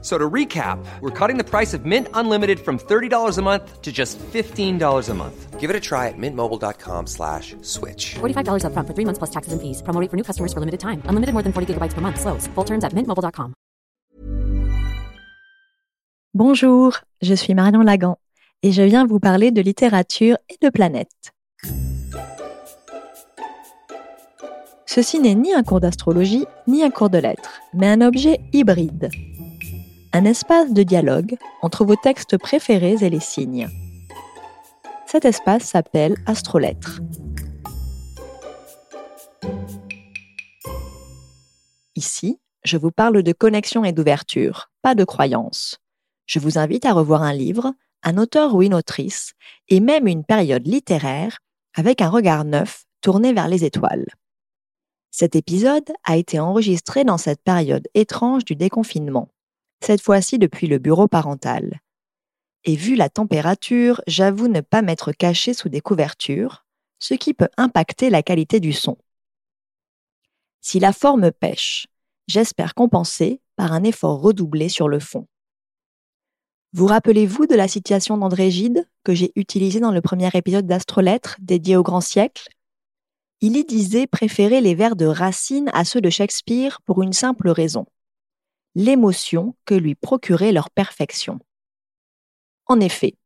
So 0.00 0.16
to 0.16 0.30
recap, 0.30 0.78
we're 1.00 1.10
cutting 1.10 1.38
the 1.38 1.44
price 1.44 1.74
of 1.74 1.84
Mint 1.84 2.06
Unlimited 2.14 2.60
from 2.60 2.78
$30 2.78 3.36
a 3.36 3.42
month 3.42 3.82
to 3.82 3.90
just 3.90 4.16
$15 4.32 5.08
a 5.08 5.14
month. 5.14 5.58
Give 5.58 5.70
it 5.70 5.74
a 5.74 5.80
try 5.80 6.06
at 6.06 6.14
mintmobile.com 6.16 7.08
slash 7.08 7.56
switch. 7.62 8.14
$45 8.20 8.62
upfront 8.62 8.86
for 8.86 8.94
three 8.94 9.04
months 9.04 9.18
plus 9.18 9.30
taxes 9.30 9.52
and 9.52 9.60
fees. 9.60 9.82
Promo 9.82 10.00
rate 10.00 10.08
for 10.08 10.16
new 10.16 10.22
customers 10.22 10.52
for 10.52 10.60
limited 10.60 10.78
time. 10.78 11.02
Unlimited 11.08 11.34
more 11.34 11.42
than 11.42 11.52
40 11.52 11.74
gigabytes 11.74 11.94
per 11.94 12.00
month. 12.00 12.20
Slows. 12.20 12.46
Full 12.54 12.64
terms 12.64 12.84
at 12.84 12.94
mintmobile.com. 12.94 13.54
Bonjour, 16.34 16.92
je 17.20 17.34
suis 17.34 17.54
Marion 17.54 17.80
Lagan 17.80 18.16
et 18.62 18.70
je 18.70 18.82
viens 18.82 19.04
vous 19.06 19.18
parler 19.18 19.50
de 19.50 19.60
littérature 19.60 20.36
et 20.48 20.56
de 20.64 20.70
planète. 20.70 21.32
Ceci 24.86 25.18
n'est 25.20 25.34
ni 25.34 25.52
un 25.52 25.62
cours 25.62 25.80
d'astrologie, 25.80 26.46
ni 26.66 26.82
un 26.82 26.90
cours 26.90 27.10
de 27.10 27.18
lettres, 27.18 27.60
mais 27.74 27.88
un 27.88 28.00
objet 28.00 28.40
hybride. 28.52 29.10
Un 30.14 30.24
espace 30.24 30.72
de 30.72 30.82
dialogue 30.82 31.36
entre 31.60 31.84
vos 31.84 31.94
textes 31.94 32.38
préférés 32.38 32.96
et 33.02 33.10
les 33.10 33.20
signes. 33.20 33.68
Cet 35.06 35.26
espace 35.26 35.64
s'appelle 35.64 36.16
Astrolettres. 36.24 37.00
Ici, 41.94 42.40
je 42.64 42.78
vous 42.78 42.90
parle 42.90 43.22
de 43.22 43.32
connexion 43.32 43.84
et 43.84 43.92
d'ouverture, 43.92 44.70
pas 44.80 44.94
de 44.94 45.04
croyance. 45.04 45.78
Je 46.24 46.38
vous 46.38 46.58
invite 46.58 46.86
à 46.86 46.94
revoir 46.94 47.22
un 47.22 47.34
livre, 47.34 47.74
un 48.02 48.16
auteur 48.16 48.54
ou 48.54 48.62
une 48.62 48.74
autrice, 48.74 49.34
et 49.68 49.80
même 49.80 50.06
une 50.06 50.24
période 50.24 50.66
littéraire 50.66 51.38
avec 51.74 52.00
un 52.00 52.08
regard 52.08 52.44
neuf 52.44 52.84
tourné 53.02 53.34
vers 53.34 53.48
les 53.48 53.64
étoiles. 53.64 54.06
Cet 55.10 55.36
épisode 55.36 55.90
a 56.04 56.16
été 56.16 56.38
enregistré 56.38 57.04
dans 57.04 57.18
cette 57.18 57.42
période 57.42 57.88
étrange 57.94 58.44
du 58.44 58.56
déconfinement, 58.56 59.28
cette 59.88 60.02
fois-ci 60.02 60.38
depuis 60.38 60.66
le 60.66 60.76
bureau 60.76 61.08
parental. 61.08 61.80
Et 62.64 62.76
vu 62.76 62.94
la 62.94 63.08
température, 63.08 64.02
j'avoue 64.06 64.46
ne 64.46 64.60
pas 64.60 64.82
m'être 64.82 65.12
caché 65.12 65.54
sous 65.54 65.70
des 65.70 65.80
couvertures, 65.80 66.66
ce 66.98 67.14
qui 67.14 67.32
peut 67.32 67.48
impacter 67.56 68.10
la 68.10 68.22
qualité 68.22 68.60
du 68.60 68.74
son. 68.74 68.98
Si 70.60 70.78
la 70.78 70.92
forme 70.92 71.32
pêche, 71.32 71.86
j'espère 72.26 72.74
compenser 72.74 73.40
par 73.56 73.72
un 73.72 73.82
effort 73.82 74.20
redoublé 74.20 74.68
sur 74.68 74.88
le 74.88 75.00
fond. 75.00 75.26
Vous 76.74 76.86
rappelez-vous 76.86 77.46
de 77.46 77.54
la 77.54 77.66
citation 77.66 78.18
d'André 78.18 78.50
Gide 78.50 78.86
que 79.04 79.14
j'ai 79.14 79.32
utilisée 79.36 79.80
dans 79.80 79.92
le 79.92 80.02
premier 80.02 80.28
épisode 80.34 80.66
d'Astrolettres 80.66 81.38
dédié 81.40 81.78
au 81.78 81.82
grand 81.82 82.02
siècle? 82.02 82.50
Il 83.40 83.56
y 83.56 83.64
disait 83.64 84.06
préférer 84.06 84.60
les 84.60 84.74
vers 84.74 84.96
de 84.96 85.06
Racine 85.06 85.70
à 85.72 85.86
ceux 85.86 86.02
de 86.02 86.10
Shakespeare 86.10 86.82
pour 86.82 87.02
une 87.02 87.14
simple 87.14 87.48
raison 87.48 87.86
l'émotion 88.74 89.56
que 89.64 89.74
lui 89.74 89.94
procurait 89.94 90.52
leur 90.52 90.70
perfection. 90.70 91.40
En 92.66 92.80
effet, 92.80 93.16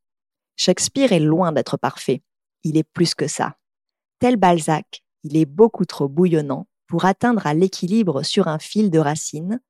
Shakespeare 0.57 1.13
est 1.13 1.21
loin 1.21 1.53
d'être 1.53 1.77
parfait. 1.77 2.23
Il 2.63 2.77
est 2.77 2.85
plus 2.85 3.15
que 3.15 3.27
ça. 3.27 3.57
Tel 4.19 4.37
Balzac, 4.37 5.03
il 5.25 5.37
est 5.37 5.47
beaucoup 5.47 5.85
trop 5.85 6.09
bouillonnant 6.09 6.67
pour 6.87 7.05
atteindre 7.05 7.47
à 7.47 7.55
l'équilibre 7.55 8.23
sur 8.23 8.49
un 8.49 8.59
fil 8.59 8.91
de 8.91 8.99
racine, 8.99 9.61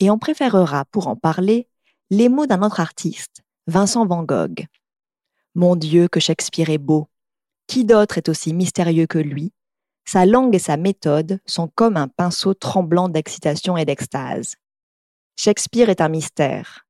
et 0.00 0.10
on 0.10 0.18
préférera, 0.18 0.84
pour 0.86 1.08
en 1.08 1.16
parler, 1.16 1.68
les 2.10 2.28
mots 2.28 2.46
d'un 2.46 2.62
autre 2.62 2.80
artiste, 2.80 3.42
Vincent 3.66 4.06
Van 4.06 4.22
Gogh. 4.22 4.66
Mon 5.54 5.76
Dieu, 5.76 6.08
que 6.08 6.20
Shakespeare 6.20 6.70
est 6.70 6.78
beau. 6.78 7.08
Qui 7.66 7.84
d'autre 7.84 8.18
est 8.18 8.28
aussi 8.28 8.54
mystérieux 8.54 9.06
que 9.06 9.18
lui? 9.18 9.52
Sa 10.04 10.24
langue 10.24 10.54
et 10.54 10.60
sa 10.60 10.76
méthode 10.76 11.40
sont 11.46 11.68
comme 11.68 11.96
un 11.96 12.08
pinceau 12.08 12.54
tremblant 12.54 13.08
d'excitation 13.08 13.76
et 13.76 13.84
d'extase. 13.84 14.54
Shakespeare 15.40 15.88
est 15.88 16.00
un 16.00 16.08
mystère, 16.08 16.84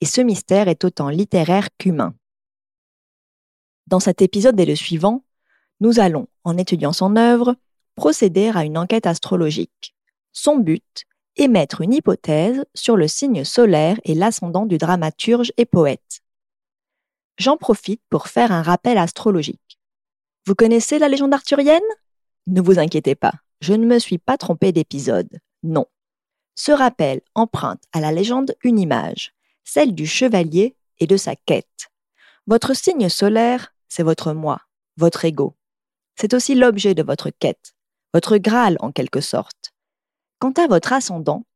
et 0.00 0.06
ce 0.06 0.20
mystère 0.20 0.66
est 0.66 0.82
autant 0.82 1.08
littéraire 1.08 1.68
qu'humain. 1.78 2.16
Dans 3.86 4.00
cet 4.00 4.22
épisode 4.22 4.58
et 4.58 4.66
le 4.66 4.74
suivant, 4.74 5.24
nous 5.78 6.00
allons, 6.00 6.26
en 6.42 6.58
étudiant 6.58 6.92
son 6.92 7.14
œuvre, 7.14 7.54
procéder 7.94 8.50
à 8.52 8.64
une 8.64 8.76
enquête 8.76 9.06
astrologique. 9.06 9.94
Son 10.32 10.56
but, 10.56 11.04
émettre 11.36 11.80
une 11.80 11.94
hypothèse 11.94 12.64
sur 12.74 12.96
le 12.96 13.06
signe 13.06 13.44
solaire 13.44 14.00
et 14.02 14.16
l'ascendant 14.16 14.66
du 14.66 14.78
dramaturge 14.78 15.52
et 15.56 15.64
poète. 15.64 16.22
J'en 17.38 17.56
profite 17.56 18.02
pour 18.10 18.26
faire 18.26 18.50
un 18.50 18.62
rappel 18.62 18.98
astrologique. 18.98 19.78
Vous 20.44 20.56
connaissez 20.56 20.98
la 20.98 21.08
légende 21.08 21.34
arthurienne? 21.34 21.80
Ne 22.48 22.62
vous 22.62 22.80
inquiétez 22.80 23.14
pas, 23.14 23.34
je 23.60 23.74
ne 23.74 23.86
me 23.86 24.00
suis 24.00 24.18
pas 24.18 24.38
trompé 24.38 24.72
d'épisode. 24.72 25.38
Non. 25.62 25.86
Ce 26.54 26.72
rappel 26.72 27.20
emprunte 27.34 27.82
à 27.92 28.00
la 28.00 28.12
légende 28.12 28.54
une 28.62 28.78
image, 28.78 29.34
celle 29.64 29.94
du 29.94 30.06
chevalier 30.06 30.76
et 30.98 31.06
de 31.06 31.16
sa 31.16 31.34
quête. 31.34 31.88
Votre 32.46 32.74
signe 32.74 33.08
solaire, 33.08 33.74
c'est 33.88 34.02
votre 34.02 34.32
moi, 34.32 34.60
votre 34.96 35.24
ego. 35.24 35.56
C'est 36.16 36.34
aussi 36.34 36.54
l'objet 36.54 36.94
de 36.94 37.02
votre 37.02 37.30
quête, 37.30 37.74
votre 38.12 38.36
Graal 38.36 38.76
en 38.80 38.92
quelque 38.92 39.20
sorte. 39.20 39.72
Quant 40.38 40.52
à 40.52 40.66
votre 40.66 40.92
ascendant, 40.92 41.46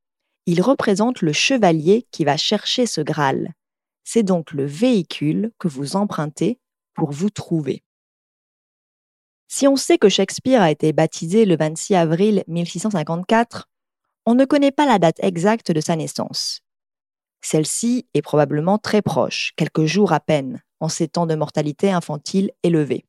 il 0.47 0.63
représente 0.63 1.23
le 1.23 1.33
chevalier 1.33 2.07
qui 2.11 2.25
va 2.25 2.37
chercher 2.37 2.87
ce 2.87 3.01
Graal. 3.01 3.53
C'est 4.05 4.23
donc 4.23 4.53
le 4.53 4.65
véhicule 4.65 5.53
que 5.59 5.69
vous 5.69 5.97
empruntez 5.97 6.61
pour 6.95 7.11
vous 7.11 7.31
trouver. 7.31 7.83
Si 9.49 9.67
on 9.67 9.77
sait 9.77 9.99
que 9.99 10.09
Shakespeare 10.09 10.63
a 10.63 10.71
été 10.71 10.93
baptisé 10.93 11.45
le 11.45 11.57
26 11.57 11.95
avril 11.95 12.45
1654, 12.49 13.69
on 14.27 14.35
ne 14.35 14.45
connaît 14.45 14.73
pas 14.73 14.87
la 14.87 14.99
date 14.99 15.19
exacte 15.23 15.71
de 15.71 15.81
sa 15.81 15.95
naissance. 15.95 16.61
Celle-ci 17.41 18.07
est 18.13 18.23
probablement 18.23 18.77
très 18.77 19.01
proche, 19.01 19.53
quelques 19.57 19.85
jours 19.85 20.13
à 20.13 20.19
peine, 20.19 20.63
en 20.81 20.89
ces 20.89 21.07
temps 21.07 21.27
de 21.27 21.37
mortalité 21.37 21.93
infantile 21.93 22.51
élevée. 22.65 23.07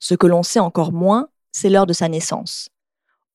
Ce 0.00 0.14
que 0.14 0.26
l'on 0.26 0.42
sait 0.42 0.58
encore 0.58 0.92
moins, 0.92 1.28
c'est 1.52 1.70
l'heure 1.70 1.86
de 1.86 1.92
sa 1.92 2.08
naissance. 2.08 2.68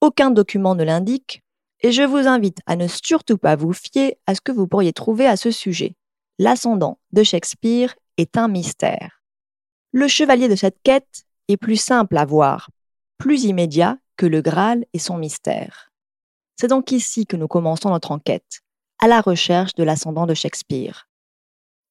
Aucun 0.02 0.30
document 0.30 0.76
ne 0.76 0.84
l'indique, 0.84 1.42
et 1.82 1.94
je 1.94 2.04
vous 2.04 2.28
invite 2.28 2.60
à 2.66 2.76
ne 2.76 2.88
surtout 2.88 3.38
pas 3.38 3.56
vous 3.56 3.72
fier 3.72 4.18
à 4.28 4.36
ce 4.36 4.42
que 4.42 4.52
vous 4.52 4.68
pourriez 4.68 4.92
trouver 4.92 5.28
à 5.28 5.38
ce 5.38 5.52
sujet. 5.52 5.96
L'ascendant 6.38 7.00
de 7.14 7.24
Shakespeare 7.24 7.96
est 8.18 8.38
un 8.38 8.50
mystère. 8.50 9.22
Le 9.94 10.10
chevalier 10.10 10.50
de 10.50 10.56
cette 10.56 10.82
quête 10.84 11.24
est 11.48 11.58
plus 11.58 11.78
simple 11.78 12.18
à 12.18 12.26
voir, 12.26 12.70
plus 13.18 13.46
immédiat 13.46 13.98
que 14.18 14.26
le 14.26 14.42
Graal 14.42 14.86
et 14.94 15.00
son 15.00 15.18
mystère. 15.18 15.94
C'est 16.58 16.68
donc 16.68 16.92
ici 16.92 17.26
que 17.26 17.36
nous 17.36 17.50
commençons 17.50 17.90
notre 17.90 18.12
enquête, 18.12 18.62
à 19.00 19.08
la 19.08 19.20
recherche 19.20 19.76
de 19.76 19.84
l'ascendant 19.84 20.26
de 20.26 20.34
Shakespeare. 20.34 21.10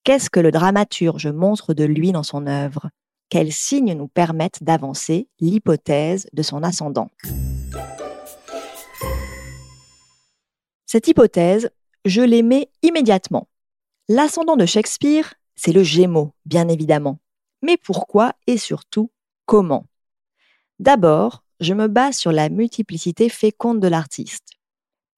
Qu'est-ce 0.04 0.30
que 0.30 0.41
le 0.41 0.50
dramaturge 0.50 1.26
montre 1.26 1.75
de 1.75 1.84
lui 1.84 2.12
dans 2.12 2.22
son 2.22 2.47
œuvre? 2.47 2.88
Quels 3.28 3.52
signes 3.52 3.94
nous 3.94 4.08
permettent 4.08 4.62
d'avancer 4.62 5.28
l'hypothèse 5.38 6.26
de 6.32 6.42
son 6.42 6.62
ascendant? 6.62 7.10
Cette 10.86 11.08
hypothèse, 11.08 11.70
je 12.06 12.22
l'aimais 12.22 12.70
immédiatement. 12.82 13.48
L'ascendant 14.08 14.56
de 14.56 14.66
Shakespeare, 14.66 15.34
c'est 15.56 15.72
le 15.72 15.82
Gémeaux, 15.82 16.32
bien 16.46 16.69
évidemment. 16.69 17.19
Mais 17.62 17.76
pourquoi 17.76 18.32
et 18.46 18.56
surtout 18.56 19.10
comment? 19.44 19.86
D'abord, 20.78 21.44
je 21.60 21.75
me 21.75 21.88
base 21.88 22.16
sur 22.16 22.32
la 22.32 22.48
multiplicité 22.48 23.28
féconde 23.28 23.81
de 23.81 23.88
l'artiste. 23.88 24.48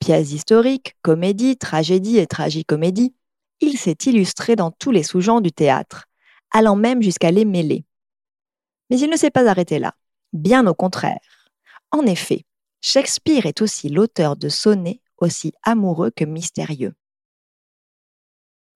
Pièces 0.00 0.32
historiques, 0.32 0.94
comédie, 1.02 1.56
tragédie 1.56 2.18
et 2.18 2.26
tragicomédie, 2.26 3.14
il 3.60 3.78
s'est 3.78 3.96
illustré 4.06 4.56
dans 4.56 4.70
tous 4.70 4.90
les 4.90 5.02
sous-genres 5.02 5.40
du 5.40 5.52
théâtre, 5.52 6.04
allant 6.50 6.76
même 6.76 7.02
jusqu'à 7.02 7.30
les 7.30 7.44
mêler. 7.44 7.84
Mais 8.90 8.98
il 8.98 9.10
ne 9.10 9.16
s'est 9.16 9.30
pas 9.30 9.48
arrêté 9.48 9.78
là. 9.78 9.94
Bien 10.32 10.66
au 10.66 10.74
contraire. 10.74 11.18
En 11.90 12.04
effet, 12.04 12.44
Shakespeare 12.80 13.46
est 13.46 13.62
aussi 13.62 13.88
l'auteur 13.88 14.36
de 14.36 14.48
sonnets 14.48 15.00
aussi 15.18 15.52
amoureux 15.62 16.10
que 16.10 16.24
mystérieux. 16.24 16.94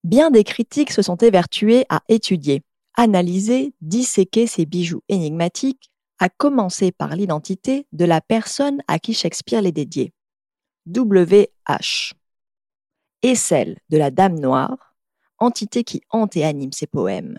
Bien 0.04 0.30
des 0.30 0.44
critiques 0.44 0.92
se 0.92 1.02
sont 1.02 1.16
évertués 1.16 1.84
à 1.90 2.00
étudier, 2.08 2.62
analyser, 2.94 3.74
disséquer 3.82 4.46
ces 4.46 4.64
bijoux 4.64 5.02
énigmatiques, 5.08 5.90
à 6.20 6.28
commencer 6.28 6.92
par 6.92 7.16
l'identité 7.16 7.88
de 7.90 8.04
la 8.04 8.20
personne 8.20 8.80
à 8.86 9.00
qui 9.00 9.12
Shakespeare 9.12 9.62
les 9.62 9.72
dédiait, 9.72 10.12
WH, 10.86 12.14
et 13.22 13.34
celle 13.34 13.78
de 13.88 13.98
la 13.98 14.12
Dame 14.12 14.38
Noire, 14.38 14.94
entité 15.38 15.82
qui 15.82 16.02
hante 16.10 16.36
et 16.36 16.44
anime 16.44 16.72
ses 16.72 16.86
poèmes. 16.86 17.38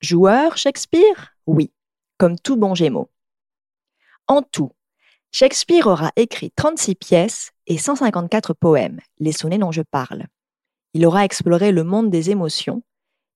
Joueur, 0.00 0.58
Shakespeare? 0.58 1.34
Oui 1.46 1.72
comme 2.18 2.38
tout 2.38 2.56
bon 2.56 2.74
Gémeaux. 2.74 3.10
En 4.26 4.42
tout, 4.42 4.72
Shakespeare 5.30 5.86
aura 5.86 6.12
écrit 6.16 6.50
36 6.50 6.96
pièces 6.96 7.50
et 7.66 7.78
154 7.78 8.54
poèmes, 8.54 9.00
les 9.18 9.32
sonnets 9.32 9.58
dont 9.58 9.72
je 9.72 9.82
parle. 9.82 10.26
Il 10.94 11.06
aura 11.06 11.24
exploré 11.24 11.70
le 11.70 11.84
monde 11.84 12.10
des 12.10 12.30
émotions, 12.30 12.82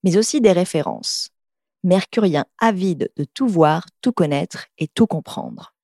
mais 0.03 0.17
aussi 0.17 0.41
des 0.41 0.53
références. 0.53 1.31
Mercurien 1.85 2.47
avide 2.59 3.11
de 3.17 3.25
tout 3.25 3.49
voir, 3.49 3.87
tout 4.01 4.13
connaître 4.13 4.67
et 4.79 4.89
tout 4.89 5.07
comprendre. 5.07 5.75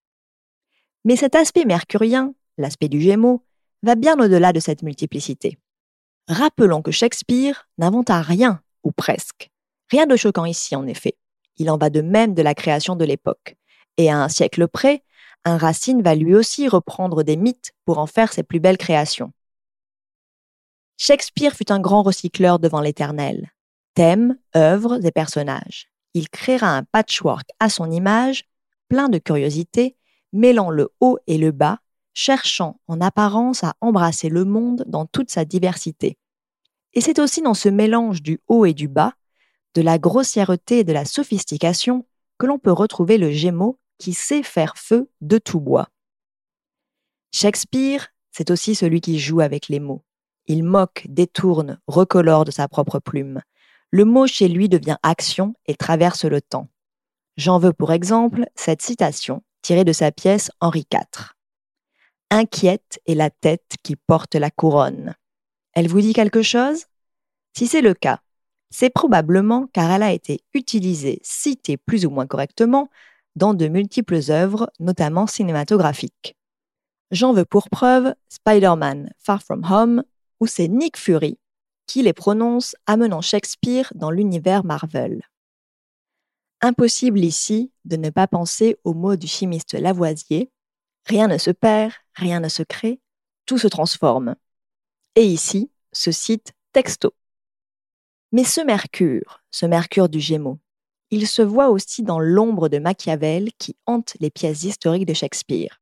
Mais 1.05 1.17
cet 1.17 1.35
aspect 1.35 1.65
mercurien, 1.65 2.35
l'aspect 2.56 2.89
du 2.89 3.00
Gémeaux, 3.00 3.45
va 3.83 3.95
bien 3.95 4.19
au-delà 4.19 4.53
de 4.53 4.61
cette 4.61 4.83
multiplicité. 4.83 5.59
Rappelons 6.29 6.83
que 6.83 6.91
Shakespeare 6.91 7.69
n'inventa 7.79 8.21
rien, 8.21 8.61
ou 8.85 8.93
presque. 8.93 9.50
Rien 9.91 10.06
de 10.06 10.17
choquant 10.17 10.45
ici, 10.45 10.77
en 10.77 10.87
effet. 10.87 11.17
Il 11.56 11.71
en 11.71 11.79
va 11.79 11.91
de 11.91 12.03
même 12.03 12.35
de 12.35 12.43
la 12.43 12.55
création 12.55 12.97
de 12.97 13.05
l'époque. 13.05 13.56
Et 13.97 14.11
à 14.11 14.19
un 14.19 14.29
siècle 14.29 14.69
près, 14.69 15.03
un 15.45 15.56
Racine 15.56 16.03
va 16.03 16.15
lui 16.15 16.35
aussi 16.35 16.69
reprendre 16.69 17.23
des 17.23 17.37
mythes 17.37 17.73
pour 17.85 17.99
en 17.99 18.06
faire 18.06 18.33
ses 18.33 18.43
plus 18.43 18.61
belles 18.61 18.79
créations. 18.79 19.33
Shakespeare 20.97 21.55
fut 21.55 21.73
un 21.73 21.81
grand 21.81 22.03
recycleur 22.03 22.59
devant 22.59 22.81
l'éternel. 22.81 23.50
Thèmes, 23.99 24.39
œuvres 24.55 25.05
et 25.05 25.11
personnages. 25.11 25.89
Il 26.15 26.29
créera 26.29 26.69
un 26.69 26.85
patchwork 26.85 27.49
à 27.59 27.69
son 27.69 27.91
image, 27.91 28.45
plein 28.89 29.09
de 29.09 29.19
curiosité, 29.19 29.97
mêlant 30.33 30.71
le 30.71 30.91
haut 31.00 31.19
et 31.27 31.37
le 31.37 31.50
bas, 31.50 31.81
cherchant 32.15 32.79
en 32.87 33.00
apparence 33.00 33.65
à 33.65 33.75
embrasser 33.81 34.29
le 34.29 34.45
monde 34.45 34.85
dans 34.87 35.05
toute 35.05 35.33
sa 35.33 35.45
diversité. 35.45 36.17
Et 36.95 37.00
c'est 37.00 37.19
aussi 37.19 37.43
dans 37.43 37.55
ce 37.55 37.69
mélange 37.69 38.23
du 38.23 38.41
haut 38.47 38.67
et 38.67 38.73
du 38.73 38.87
bas, 38.87 39.15
de 39.75 39.83
la 39.83 39.99
grossièreté 39.99 40.79
et 40.79 40.85
de 40.85 40.93
la 40.93 41.05
sophistication, 41.05 42.06
que 42.39 42.47
l'on 42.47 42.61
peut 42.61 42.71
retrouver 42.71 43.19
le 43.19 43.33
Gémeaux 43.33 43.81
qui 43.99 44.12
sait 44.12 44.45
faire 44.45 44.79
feu 44.79 45.11
de 45.23 45.39
tout 45.39 45.59
bois. 45.59 45.89
Shakespeare, 47.33 48.06
c'est 48.31 48.53
aussi 48.53 48.77
celui 48.77 49.00
qui 49.00 49.19
joue 49.19 49.41
avec 49.41 49.67
les 49.67 49.81
mots. 49.81 50.05
Il 50.47 50.62
moque, 50.62 51.05
détourne, 51.09 51.81
recolore 51.89 52.45
de 52.45 52.53
sa 52.53 52.69
propre 52.69 53.00
plume. 53.00 53.43
Le 53.90 54.05
mot 54.05 54.26
chez 54.26 54.49
lui 54.49 54.69
devient 54.69 54.99
action 55.02 55.55
et 55.67 55.75
traverse 55.75 56.25
le 56.25 56.43
temps. 56.43 56.69
J'en 57.38 57.58
veux 57.58 57.73
pour 57.73 57.93
exemple 57.93 58.44
cette 58.55 58.82
citation 58.82 59.43
tirée 59.62 59.85
de 59.85 59.93
sa 59.93 60.12
pièce 60.12 60.50
Henri 60.61 60.87
IV. 60.93 61.35
Inquiète 62.31 63.00
est 63.06 63.14
la 63.14 63.31
tête 63.31 63.76
qui 63.82 63.96
porte 63.96 64.35
la 64.35 64.50
couronne. 64.50 65.14
Elle 65.73 65.88
vous 65.88 66.00
dit 66.00 66.12
quelque 66.12 66.43
chose? 66.43 66.85
Si 67.56 67.67
c'est 67.67 67.81
le 67.81 67.94
cas, 67.94 68.20
c'est 68.70 68.90
probablement 68.90 69.69
car 69.73 69.90
elle 69.90 70.02
a 70.02 70.12
été 70.12 70.40
utilisée, 70.52 71.20
citée 71.23 71.79
plus 71.79 72.05
ou 72.05 72.11
moins 72.11 72.26
correctement, 72.26 72.90
dans 73.37 73.55
de 73.55 73.69
multiples 73.69 74.20
œuvres, 74.31 74.70
notamment 74.81 75.26
cinématographiques. 75.26 76.37
J'en 77.11 77.32
veux 77.32 77.46
pour 77.46 77.70
preuve 77.70 78.14
Spider-Man 78.29 79.11
Far 79.19 79.43
From 79.43 79.64
Home, 79.70 80.02
où 80.40 80.46
c'est 80.46 80.69
Nick 80.69 80.99
Fury 80.99 81.38
qui 81.88 82.02
les 82.02 82.12
prononce 82.12 82.76
amenant 82.87 83.23
Shakespeare 83.23 83.90
dans 83.96 84.12
l'univers 84.12 84.62
Marvel. 84.62 85.23
Impossible 86.61 87.20
ici 87.20 87.73
de 87.85 87.96
ne 87.96 88.11
pas 88.11 88.29
penser 88.29 88.76
aux 88.85 88.94
mots 88.94 89.17
du 89.17 89.26
chimiste 89.26 89.75
Lavoisier 89.75 90.52
Rien 91.06 91.26
ne 91.26 91.38
se 91.38 91.50
perd, 91.50 91.93
rien 92.14 92.38
ne 92.38 92.49
se 92.49 92.62
crée, 92.62 93.00
tout 93.46 93.56
se 93.56 93.67
transforme. 93.67 94.37
Et 95.14 95.25
ici, 95.25 95.70
ce 95.90 96.12
cite 96.12 96.52
texto. 96.73 97.14
Mais 98.31 98.44
ce 98.44 98.61
Mercure, 98.61 99.43
ce 99.50 99.64
Mercure 99.64 100.11
du 100.11 100.20
Gémeaux, 100.20 100.58
il 101.11 101.26
se 101.26 101.40
voit 101.40 101.70
aussi 101.70 102.02
dans 102.02 102.20
l'ombre 102.20 102.69
de 102.69 102.79
Machiavel 102.79 103.50
qui 103.55 103.75
hante 103.87 104.19
les 104.20 104.29
pièces 104.29 104.64
historiques 104.64 105.06
de 105.06 105.14
Shakespeare. 105.14 105.81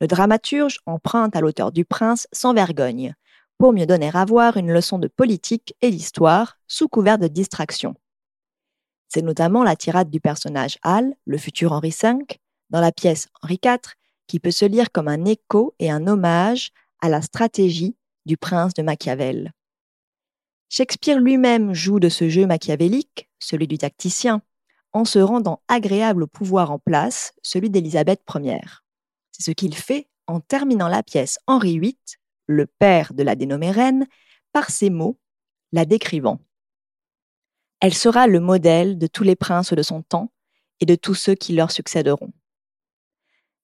Le 0.00 0.08
dramaturge 0.08 0.80
emprunte 0.86 1.36
à 1.36 1.40
l'auteur 1.40 1.70
du 1.70 1.84
Prince 1.84 2.26
sans 2.32 2.52
vergogne, 2.52 3.14
pour 3.58 3.72
mieux 3.72 3.86
donner 3.86 4.10
à 4.14 4.24
voir 4.24 4.56
une 4.56 4.72
leçon 4.72 4.98
de 4.98 5.08
politique 5.08 5.74
et 5.82 5.90
d'histoire 5.90 6.58
sous 6.66 6.88
couvert 6.88 7.18
de 7.18 7.26
distraction. 7.26 7.94
C'est 9.08 9.22
notamment 9.22 9.64
la 9.64 9.76
tirade 9.76 10.10
du 10.10 10.20
personnage 10.20 10.78
Hal, 10.82 11.14
le 11.24 11.38
futur 11.38 11.72
Henri 11.72 11.90
V, 11.90 12.18
dans 12.70 12.80
la 12.80 12.92
pièce 12.92 13.28
Henri 13.42 13.58
IV, 13.62 13.94
qui 14.26 14.38
peut 14.38 14.50
se 14.50 14.64
lire 14.64 14.92
comme 14.92 15.08
un 15.08 15.24
écho 15.24 15.74
et 15.78 15.90
un 15.90 16.06
hommage 16.06 16.70
à 17.00 17.08
la 17.08 17.22
stratégie 17.22 17.96
du 18.26 18.36
prince 18.36 18.74
de 18.74 18.82
Machiavel. 18.82 19.52
Shakespeare 20.68 21.18
lui-même 21.18 21.72
joue 21.72 21.98
de 21.98 22.10
ce 22.10 22.28
jeu 22.28 22.46
machiavélique, 22.46 23.28
celui 23.38 23.66
du 23.66 23.78
tacticien, 23.78 24.42
en 24.92 25.06
se 25.06 25.18
rendant 25.18 25.62
agréable 25.68 26.24
au 26.24 26.26
pouvoir 26.26 26.70
en 26.70 26.78
place, 26.78 27.32
celui 27.42 27.70
d'Élisabeth 27.70 28.22
Ier. 28.34 28.60
C'est 29.32 29.42
ce 29.42 29.50
qu'il 29.52 29.74
fait 29.74 30.08
en 30.26 30.40
terminant 30.40 30.88
la 30.88 31.02
pièce 31.02 31.38
Henri 31.46 31.78
VIII, 31.78 31.96
le 32.48 32.66
père 32.66 33.14
de 33.14 33.22
la 33.22 33.36
dénommée 33.36 33.70
reine, 33.70 34.06
par 34.52 34.70
ces 34.70 34.90
mots, 34.90 35.20
la 35.70 35.84
décrivant. 35.84 36.40
Elle 37.80 37.94
sera 37.94 38.26
le 38.26 38.40
modèle 38.40 38.98
de 38.98 39.06
tous 39.06 39.22
les 39.22 39.36
princes 39.36 39.72
de 39.72 39.82
son 39.82 40.02
temps 40.02 40.32
et 40.80 40.86
de 40.86 40.96
tous 40.96 41.14
ceux 41.14 41.34
qui 41.34 41.52
leur 41.52 41.70
succéderont. 41.70 42.32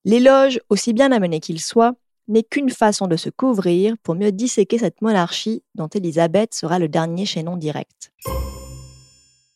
L'éloge, 0.04 0.60
aussi 0.68 0.92
bien 0.92 1.10
amené 1.10 1.40
qu'il 1.40 1.60
soit, 1.60 1.96
n'est 2.28 2.42
qu'une 2.42 2.70
façon 2.70 3.06
de 3.06 3.16
se 3.16 3.30
couvrir 3.30 3.96
pour 4.02 4.14
mieux 4.14 4.32
disséquer 4.32 4.78
cette 4.78 5.02
monarchie 5.02 5.62
dont 5.74 5.88
Élisabeth 5.88 6.54
sera 6.54 6.78
le 6.78 6.88
dernier 6.88 7.26
chaînon 7.26 7.56
direct. 7.56 8.12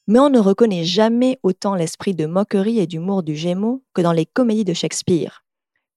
Mais 0.06 0.18
on 0.18 0.30
ne 0.30 0.38
reconnaît 0.38 0.84
jamais 0.84 1.38
autant 1.42 1.74
l'esprit 1.74 2.14
de 2.14 2.26
moquerie 2.26 2.78
et 2.78 2.86
d'humour 2.86 3.22
du 3.22 3.36
Gémeaux 3.36 3.84
que 3.92 4.00
dans 4.00 4.12
les 4.12 4.26
comédies 4.26 4.64
de 4.64 4.72
Shakespeare. 4.72 5.44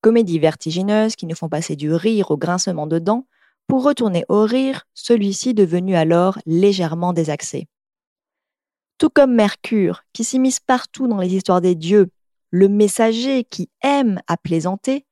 Comédies 0.01 0.39
vertigineuses 0.39 1.15
qui 1.15 1.27
nous 1.27 1.35
font 1.35 1.49
passer 1.49 1.75
du 1.75 1.93
rire 1.93 2.31
au 2.31 2.37
grincement 2.37 2.87
de 2.87 2.99
dents 2.99 3.27
pour 3.67 3.83
retourner 3.83 4.25
au 4.27 4.43
rire, 4.43 4.85
celui-ci 4.93 5.53
devenu 5.53 5.95
alors 5.95 6.39
légèrement 6.45 7.13
désaxé. 7.13 7.67
Tout 8.97 9.09
comme 9.09 9.33
Mercure, 9.33 10.03
qui 10.13 10.23
s'immisce 10.23 10.59
partout 10.59 11.07
dans 11.07 11.19
les 11.19 11.35
histoires 11.35 11.61
des 11.61 11.75
dieux 11.75 12.09
le 12.51 12.67
messager 12.67 13.45
qui 13.45 13.69
aime 13.81 14.21
à 14.27 14.37
plaisanter, 14.37 15.05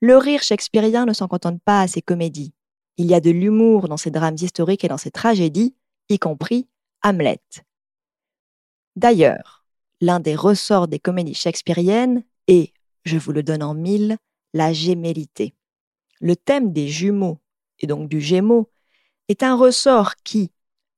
le 0.00 0.16
rire 0.16 0.42
shakespearien 0.42 1.04
ne 1.04 1.12
s'en 1.12 1.28
contente 1.28 1.60
pas 1.62 1.82
à 1.82 1.88
ses 1.88 2.02
comédies. 2.02 2.54
Il 2.96 3.06
y 3.06 3.14
a 3.14 3.20
de 3.20 3.30
l'humour 3.30 3.88
dans 3.88 3.96
ses 3.96 4.10
drames 4.10 4.36
historiques 4.40 4.84
et 4.84 4.88
dans 4.88 4.96
ses 4.96 5.10
tragédies, 5.10 5.76
y 6.08 6.18
compris 6.18 6.66
Hamlet. 7.02 7.40
D'ailleurs, 8.96 9.66
l'un 10.00 10.18
des 10.18 10.34
ressorts 10.34 10.88
des 10.88 10.98
comédies 10.98 11.34
shakespeariennes 11.34 12.24
est, 12.46 12.72
je 13.04 13.18
vous 13.18 13.32
le 13.32 13.42
donne 13.42 13.62
en 13.62 13.74
mille, 13.74 14.16
la 14.52 14.72
gémellité. 14.72 15.54
Le 16.20 16.36
thème 16.36 16.72
des 16.72 16.88
jumeaux, 16.88 17.38
et 17.78 17.86
donc 17.86 18.08
du 18.08 18.20
gémeau, 18.20 18.70
est 19.28 19.42
un 19.42 19.54
ressort 19.56 20.14
qui, 20.24 20.50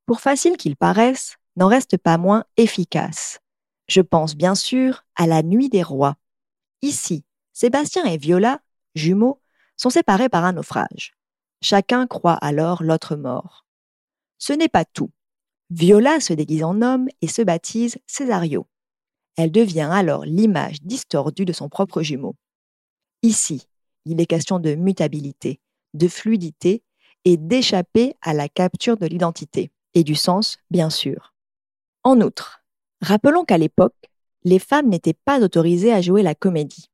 pour 0.05 0.21
facile 0.21 0.57
qu'il 0.57 0.75
paraisse, 0.75 1.37
n'en 1.55 1.67
reste 1.67 1.97
pas 1.97 2.17
moins 2.17 2.45
efficace. 2.57 3.39
Je 3.87 4.01
pense 4.01 4.35
bien 4.35 4.55
sûr 4.55 5.03
à 5.15 5.27
la 5.27 5.43
nuit 5.43 5.69
des 5.69 5.83
rois. 5.83 6.15
Ici, 6.81 7.25
Sébastien 7.53 8.05
et 8.05 8.17
Viola, 8.17 8.61
jumeaux, 8.95 9.41
sont 9.75 9.89
séparés 9.89 10.29
par 10.29 10.45
un 10.45 10.53
naufrage. 10.53 11.13
Chacun 11.61 12.07
croit 12.07 12.33
alors 12.33 12.83
l'autre 12.83 13.15
mort. 13.15 13.65
Ce 14.37 14.53
n'est 14.53 14.69
pas 14.69 14.85
tout. 14.85 15.11
Viola 15.69 16.19
se 16.19 16.33
déguise 16.33 16.63
en 16.63 16.81
homme 16.81 17.07
et 17.21 17.27
se 17.27 17.41
baptise 17.41 17.97
Césario. 18.07 18.65
Elle 19.37 19.51
devient 19.51 19.89
alors 19.91 20.25
l'image 20.25 20.81
distordue 20.81 21.45
de 21.45 21.53
son 21.53 21.69
propre 21.69 22.01
jumeau. 22.01 22.35
Ici, 23.23 23.67
il 24.05 24.19
est 24.19 24.25
question 24.25 24.59
de 24.59 24.75
mutabilité, 24.75 25.59
de 25.93 26.07
fluidité 26.07 26.83
et 27.25 27.37
d'échapper 27.37 28.15
à 28.21 28.33
la 28.33 28.49
capture 28.49 28.97
de 28.97 29.05
l'identité, 29.05 29.71
et 29.93 30.03
du 30.03 30.15
sens, 30.15 30.57
bien 30.71 30.89
sûr. 30.89 31.33
En 32.03 32.19
outre, 32.21 32.61
Rappelons 33.01 33.45
qu'à 33.45 33.57
l'époque, 33.57 34.11
les 34.43 34.59
femmes 34.59 34.87
n'étaient 34.87 35.17
pas 35.25 35.41
autorisées 35.41 35.91
à 35.91 36.01
jouer 36.01 36.21
la 36.21 36.35
comédie. 36.35 36.89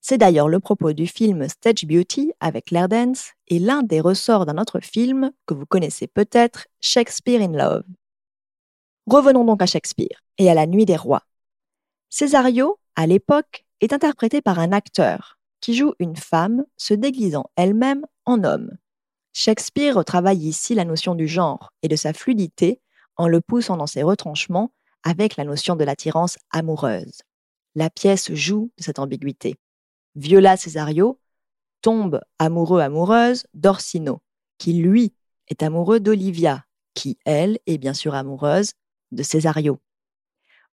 C'est 0.00 0.18
d'ailleurs 0.18 0.48
le 0.48 0.60
propos 0.60 0.94
du 0.94 1.06
film 1.06 1.46
Stage 1.48 1.84
Beauty 1.84 2.32
avec 2.40 2.66
Claire 2.66 2.88
Dance 2.88 3.32
et 3.48 3.58
l'un 3.58 3.82
des 3.82 4.00
ressorts 4.00 4.46
d'un 4.46 4.58
autre 4.58 4.80
film 4.80 5.30
que 5.46 5.54
vous 5.54 5.66
connaissez 5.66 6.06
peut-être, 6.06 6.66
Shakespeare 6.80 7.42
in 7.42 7.52
Love. 7.52 7.84
Revenons 9.06 9.44
donc 9.44 9.62
à 9.62 9.66
Shakespeare 9.66 10.22
et 10.38 10.50
à 10.50 10.54
la 10.54 10.66
Nuit 10.66 10.86
des 10.86 10.96
Rois. 10.96 11.22
Césario, 12.08 12.78
à 12.96 13.06
l'époque, 13.06 13.66
est 13.80 13.92
interprété 13.92 14.40
par 14.40 14.58
un 14.58 14.72
acteur 14.72 15.38
qui 15.62 15.74
joue 15.74 15.94
une 15.98 16.16
femme 16.16 16.66
se 16.76 16.92
déguisant 16.92 17.44
elle-même 17.56 18.04
en 18.26 18.44
homme. 18.44 18.76
Shakespeare 19.32 19.96
retravaille 19.96 20.46
ici 20.46 20.74
la 20.74 20.84
notion 20.84 21.14
du 21.14 21.26
genre 21.26 21.72
et 21.82 21.88
de 21.88 21.96
sa 21.96 22.12
fluidité 22.12 22.82
en 23.16 23.28
le 23.28 23.40
poussant 23.40 23.78
dans 23.78 23.86
ses 23.86 24.02
retranchements 24.02 24.74
avec 25.04 25.36
la 25.36 25.44
notion 25.44 25.76
de 25.76 25.84
l'attirance 25.84 26.36
amoureuse. 26.50 27.22
La 27.74 27.88
pièce 27.88 28.32
joue 28.34 28.70
de 28.76 28.82
cette 28.82 28.98
ambiguïté. 28.98 29.56
Viola 30.16 30.58
Cesario 30.58 31.18
tombe 31.80 32.20
amoureux-amoureuse 32.38 33.46
d'Orsino, 33.54 34.20
qui 34.58 34.74
lui 34.74 35.14
est 35.48 35.62
amoureux 35.62 36.00
d'Olivia, 36.00 36.66
qui 36.94 37.18
elle 37.24 37.58
est 37.66 37.78
bien 37.78 37.94
sûr 37.94 38.14
amoureuse 38.14 38.72
de 39.12 39.22
Cesario. 39.22 39.78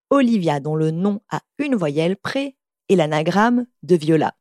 Olivia, 0.09 0.59
dont 0.59 0.75
le 0.75 0.91
nom 0.91 1.21
a 1.29 1.41
une 1.59 1.75
voyelle 1.75 2.17
près, 2.17 2.57
est 2.89 2.95
l'anagramme 2.95 3.65
de 3.83 3.95
Viola. 3.95 4.35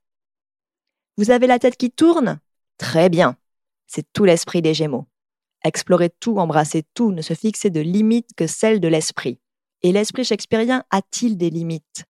Vous 1.19 1.33
avez 1.33 1.49
la 1.49 1.59
tête 1.59 1.77
qui 1.77 1.91
tourne? 1.91 2.39
Très 2.79 3.09
bien. 3.09 3.37
C'est 3.89 4.07
tout 4.13 4.25
l'esprit 4.25 4.63
des 4.63 4.73
Gémeaux. 4.73 5.09
Explorer 5.65 6.11
tout, 6.11 6.39
embrasser 6.39 6.85
tout, 6.95 7.11
ne 7.11 7.23
se 7.23 7.35
fixer 7.35 7.71
de 7.71 7.81
limites 7.81 8.31
que 8.37 8.47
celles 8.47 8.79
de 8.79 8.87
l'esprit. 8.87 9.41
Et 9.83 9.91
l'esprit 9.91 10.25
shakespearien 10.25 10.85
a-t-il 10.91 11.37
des 11.37 11.51
limites? 11.51 12.05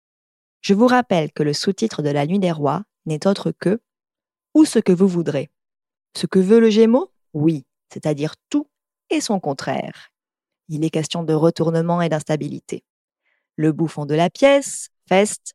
Je 0.61 0.73
vous 0.73 0.87
rappelle 0.87 1.31
que 1.31 1.43
le 1.43 1.53
sous-titre 1.53 2.01
de 2.01 2.09
La 2.09 2.25
Nuit 2.25 2.39
des 2.39 2.51
Rois 2.51 2.81
n'est 3.05 3.27
autre 3.27 3.51
que 3.51 3.79
Ou 4.55 4.65
ce 4.65 4.79
que 4.79 4.91
vous 4.91 5.07
voudrez. 5.07 5.51
Ce 6.17 6.25
que 6.25 6.39
veut 6.39 6.59
le 6.59 6.71
Gémeaux? 6.71 7.11
Oui, 7.33 7.67
c'est-à-dire 7.93 8.33
tout 8.49 8.67
et 9.11 9.21
son 9.21 9.39
contraire. 9.39 10.09
Il 10.67 10.83
est 10.83 10.89
question 10.89 11.21
de 11.21 11.33
retournement 11.35 12.01
et 12.01 12.09
d'instabilité. 12.09 12.83
Le 13.55 13.71
bouffon 13.71 14.07
de 14.07 14.15
la 14.15 14.31
pièce, 14.31 14.89
Fest, 15.07 15.53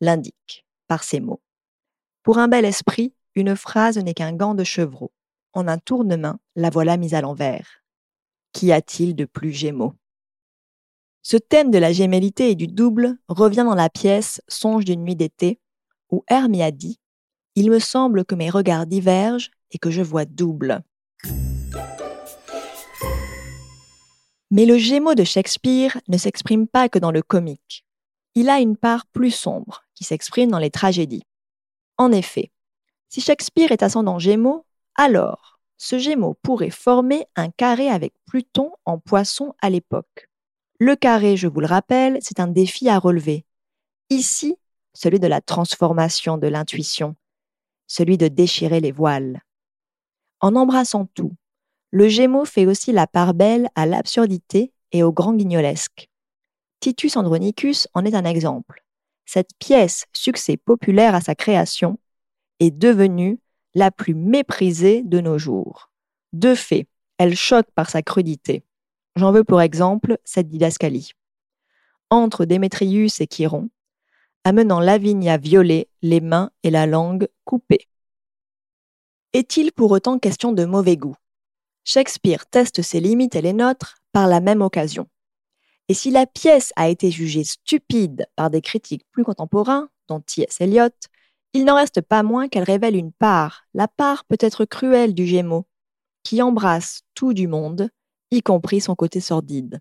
l'indique 0.00 0.66
par 0.88 1.04
ces 1.04 1.20
mots. 1.20 1.40
Pour 2.22 2.38
un 2.38 2.48
bel 2.48 2.64
esprit, 2.64 3.14
une 3.34 3.56
phrase 3.56 3.98
n'est 3.98 4.14
qu'un 4.14 4.32
gant 4.32 4.54
de 4.54 4.64
chevreau. 4.64 5.12
En 5.52 5.68
un 5.68 5.78
tournement, 5.78 6.36
la 6.56 6.70
voilà 6.70 6.96
mise 6.96 7.14
à 7.14 7.20
l'envers. 7.20 7.82
Qu'y 8.52 8.72
a-t-il 8.72 9.14
de 9.14 9.24
plus 9.24 9.52
gémeaux? 9.52 9.94
Ce 11.22 11.36
thème 11.36 11.70
de 11.70 11.78
la 11.78 11.92
gémellité 11.92 12.50
et 12.50 12.54
du 12.54 12.66
double 12.66 13.18
revient 13.28 13.64
dans 13.64 13.74
la 13.74 13.90
pièce 13.90 14.40
Songe 14.48 14.84
d'une 14.84 15.02
nuit 15.02 15.16
d'été, 15.16 15.60
où 16.10 16.24
Hermie 16.28 16.62
a 16.62 16.70
dit 16.70 16.98
Il 17.54 17.70
me 17.70 17.78
semble 17.78 18.24
que 18.24 18.34
mes 18.34 18.50
regards 18.50 18.86
divergent 18.86 19.50
et 19.70 19.78
que 19.78 19.90
je 19.90 20.02
vois 20.02 20.24
double. 20.24 20.82
Mais 24.50 24.64
le 24.64 24.78
Gémeaux 24.78 25.14
de 25.14 25.24
Shakespeare 25.24 26.00
ne 26.08 26.16
s'exprime 26.16 26.66
pas 26.66 26.88
que 26.88 26.98
dans 26.98 27.10
le 27.10 27.20
comique. 27.20 27.84
Il 28.34 28.48
a 28.48 28.60
une 28.60 28.76
part 28.76 29.06
plus 29.06 29.30
sombre 29.30 29.84
qui 29.94 30.04
s'exprime 30.04 30.50
dans 30.50 30.58
les 30.58 30.70
tragédies. 30.70 31.24
En 31.98 32.12
effet, 32.12 32.52
si 33.08 33.20
Shakespeare 33.20 33.72
est 33.72 33.82
ascendant 33.82 34.18
Gémeaux, 34.18 34.64
alors 34.94 35.60
ce 35.76 35.98
Gémeaux 35.98 36.38
pourrait 36.42 36.70
former 36.70 37.26
un 37.36 37.50
carré 37.50 37.88
avec 37.88 38.14
Pluton 38.26 38.72
en 38.84 38.98
poisson 38.98 39.54
à 39.60 39.70
l'époque. 39.70 40.28
Le 40.78 40.94
carré, 40.94 41.36
je 41.36 41.48
vous 41.48 41.60
le 41.60 41.66
rappelle, 41.66 42.18
c'est 42.20 42.40
un 42.40 42.46
défi 42.46 42.88
à 42.88 42.98
relever. 42.98 43.44
Ici, 44.10 44.56
celui 44.94 45.18
de 45.18 45.26
la 45.26 45.40
transformation 45.40 46.38
de 46.38 46.46
l'intuition, 46.46 47.16
celui 47.86 48.16
de 48.16 48.28
déchirer 48.28 48.80
les 48.80 48.92
voiles. 48.92 49.42
En 50.40 50.54
embrassant 50.54 51.06
tout, 51.14 51.34
le 51.90 52.08
Gémeaux 52.08 52.44
fait 52.44 52.66
aussi 52.66 52.92
la 52.92 53.06
part 53.06 53.34
belle 53.34 53.68
à 53.74 53.86
l'absurdité 53.86 54.72
et 54.92 55.02
au 55.02 55.12
grand 55.12 55.34
guignolesque. 55.34 56.08
Titus 56.80 57.16
Andronicus 57.16 57.88
en 57.94 58.04
est 58.04 58.14
un 58.14 58.24
exemple. 58.24 58.84
Cette 59.30 59.50
pièce, 59.58 60.06
succès 60.14 60.56
populaire 60.56 61.14
à 61.14 61.20
sa 61.20 61.34
création, 61.34 61.98
est 62.60 62.70
devenue 62.70 63.38
la 63.74 63.90
plus 63.90 64.14
méprisée 64.14 65.02
de 65.02 65.20
nos 65.20 65.36
jours. 65.36 65.90
De 66.32 66.54
fait, 66.54 66.88
elle 67.18 67.36
choque 67.36 67.70
par 67.74 67.90
sa 67.90 68.00
crudité. 68.00 68.64
J'en 69.16 69.30
veux 69.30 69.44
pour 69.44 69.60
exemple 69.60 70.16
cette 70.24 70.48
didascalie. 70.48 71.12
Entre 72.08 72.46
Démétrius 72.46 73.20
et 73.20 73.26
Chiron, 73.26 73.68
amenant 74.44 74.80
Lavigne 74.80 75.28
à 75.28 75.36
les 75.36 76.20
mains 76.22 76.50
et 76.62 76.70
la 76.70 76.86
langue 76.86 77.28
coupées. 77.44 77.86
Est-il 79.34 79.72
pour 79.72 79.90
autant 79.90 80.18
question 80.18 80.52
de 80.52 80.64
mauvais 80.64 80.96
goût? 80.96 81.16
Shakespeare 81.84 82.46
teste 82.46 82.80
ses 82.80 83.00
limites 83.00 83.36
et 83.36 83.42
les 83.42 83.52
nôtres 83.52 83.98
par 84.10 84.26
la 84.26 84.40
même 84.40 84.62
occasion. 84.62 85.06
Et 85.88 85.94
si 85.94 86.10
la 86.10 86.26
pièce 86.26 86.72
a 86.76 86.88
été 86.88 87.10
jugée 87.10 87.44
stupide 87.44 88.26
par 88.36 88.50
des 88.50 88.60
critiques 88.60 89.06
plus 89.10 89.24
contemporains, 89.24 89.88
dont 90.08 90.20
T.S. 90.20 90.60
Eliot, 90.60 90.90
il 91.54 91.64
n'en 91.64 91.76
reste 91.76 92.02
pas 92.02 92.22
moins 92.22 92.48
qu'elle 92.48 92.64
révèle 92.64 92.94
une 92.94 93.12
part, 93.12 93.64
la 93.72 93.88
part 93.88 94.24
peut-être 94.26 94.66
cruelle 94.66 95.14
du 95.14 95.26
Gémeaux, 95.26 95.66
qui 96.22 96.42
embrasse 96.42 97.00
tout 97.14 97.32
du 97.32 97.48
monde, 97.48 97.88
y 98.30 98.42
compris 98.42 98.80
son 98.82 98.94
côté 98.94 99.20
sordide. 99.20 99.80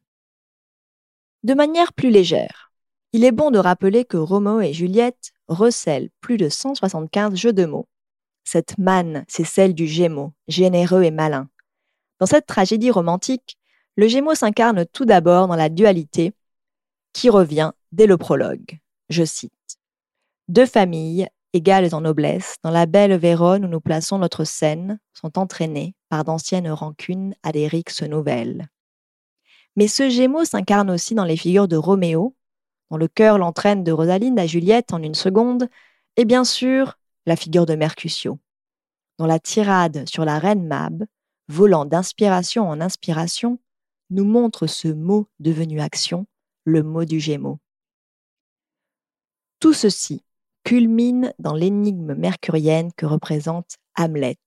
De 1.44 1.54
manière 1.54 1.92
plus 1.92 2.10
légère, 2.10 2.72
il 3.12 3.26
est 3.26 3.32
bon 3.32 3.52
de 3.52 3.60
rappeler 3.60 4.06
que 4.06 4.18
Roméo 4.18 4.62
et 4.62 4.74
Juliette 4.74 5.32
recèlent 5.48 6.10
plus 6.22 6.38
de 6.38 6.50
175 6.50 7.36
jeux 7.36 7.54
de 7.54 7.66
mots. 7.66 7.88
Cette 8.46 8.78
manne, 8.78 9.26
c'est 9.28 9.44
celle 9.44 9.74
du 9.74 9.88
Gémeaux, 9.88 10.34
généreux 10.48 11.04
et 11.04 11.12
malin. 11.12 11.50
Dans 12.20 12.26
cette 12.26 12.48
tragédie 12.48 12.92
romantique, 12.92 13.57
le 13.98 14.08
Gémeaux 14.08 14.36
s'incarne 14.36 14.86
tout 14.86 15.06
d'abord 15.06 15.48
dans 15.48 15.56
la 15.56 15.70
dualité 15.70 16.34
qui 17.14 17.30
revient 17.30 17.72
dès 17.92 18.06
le 18.06 18.18
prologue. 18.18 18.80
Je 19.10 19.24
cite. 19.24 19.52
Deux 20.48 20.68
familles 20.68 21.28
égales 21.54 21.94
en 21.96 22.02
noblesse, 22.02 22.58
dans 22.62 22.70
la 22.70 22.86
belle 22.86 23.18
Vérone 23.18 23.66
où 23.66 23.68
nous 23.68 23.82
plaçons 23.82 24.20
notre 24.20 24.44
scène, 24.44 25.00
sont 25.14 25.40
entraînées 25.40 25.96
par 26.10 26.24
d'anciennes 26.24 26.70
rancunes 26.70 27.34
à 27.42 27.52
des 27.52 27.68
rixes 27.68 28.04
nouvelles. 28.04 28.68
Mais 29.76 29.88
ce 29.88 30.10
Gémeaux 30.10 30.46
s'incarne 30.46 30.92
aussi 30.92 31.16
dans 31.16 31.26
les 31.26 31.38
figures 31.38 31.68
de 31.68 31.76
Roméo, 31.76 32.36
dont 32.92 32.98
le 32.98 33.08
cœur 33.08 33.40
l'entraîne 33.40 33.84
de 33.84 33.92
Rosalinde 33.92 34.40
à 34.40 34.46
Juliette 34.46 34.94
en 34.94 35.02
une 35.02 35.16
seconde, 35.16 35.70
et 36.18 36.26
bien 36.26 36.44
sûr 36.44 36.98
la 37.26 37.36
figure 37.36 37.66
de 37.66 37.76
Mercutio, 37.76 38.38
dont 39.18 39.26
la 39.26 39.40
tirade 39.40 40.08
sur 40.08 40.24
la 40.24 40.38
reine 40.38 40.68
Mab, 40.68 41.06
volant 41.48 41.86
d'inspiration 41.86 42.70
en 42.70 42.80
inspiration, 42.80 43.60
nous 44.10 44.26
montre 44.26 44.68
ce 44.68 44.88
mot 44.88 45.28
devenu 45.40 45.82
action, 45.82 46.26
le 46.64 46.84
mot 46.84 47.06
du 47.06 47.20
Gémeaux. 47.20 47.60
Tout 49.60 49.74
ceci 49.74 50.24
culmine 50.64 51.34
dans 51.40 51.54
l'énigme 51.54 52.14
mercurienne 52.14 52.92
que 52.96 53.06
représente 53.06 53.78
Hamlet. 53.98 54.38